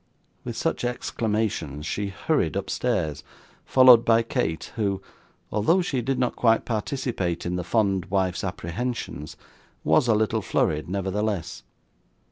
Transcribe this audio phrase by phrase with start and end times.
[0.43, 3.23] With such exclamations, she hurried upstairs,
[3.65, 4.99] followed by Kate who,
[5.51, 9.37] although she did not quite participate in the fond wife's apprehensions,
[9.83, 11.61] was a little flurried, nevertheless.